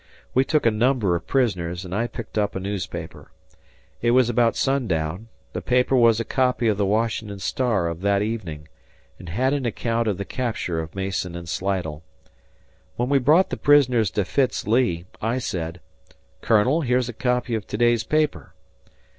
We 0.33 0.43
took 0.43 0.65
a 0.65 0.71
number 0.71 1.15
of 1.15 1.27
prisoners 1.27 1.85
and 1.85 1.93
I 1.93 2.07
picked 2.07 2.35
up 2.35 2.55
a 2.55 2.59
newspaper. 2.59 3.29
It 4.01 4.09
was 4.17 4.31
about 4.31 4.55
sundown; 4.55 5.27
the 5.53 5.61
paper 5.61 5.95
was 5.95 6.19
a 6.19 6.25
copy 6.25 6.67
of 6.67 6.79
the 6.79 6.87
Washington 6.87 7.37
Star 7.37 7.87
of 7.87 8.01
that 8.01 8.23
evening, 8.23 8.67
and 9.19 9.29
had 9.29 9.53
an 9.53 9.63
account 9.67 10.07
of 10.07 10.17
the 10.17 10.25
capture 10.25 10.79
of 10.79 10.95
Mason 10.95 11.35
and 11.35 11.47
Slidell. 11.47 12.01
When 12.95 13.09
we 13.09 13.19
brought 13.19 13.51
the 13.51 13.57
prisoners 13.57 14.09
to 14.17 14.25
Fitz 14.25 14.65
Lee, 14.65 15.05
I 15.21 15.37
said, 15.37 15.79
"Colonel, 16.41 16.81
here's 16.81 17.07
a 17.07 17.13
copy 17.13 17.53
of 17.53 17.67
to 17.67 17.77
day's 17.77 18.03
paper." 18.03 18.55